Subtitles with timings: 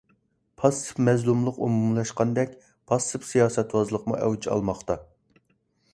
[0.61, 2.57] پاسسىپ مەزلۇملۇق ئومۇملاشقاندەك،
[2.93, 4.97] پاسسىپ سىياسەتۋازلىقمۇ ئەۋج ئالماقتا.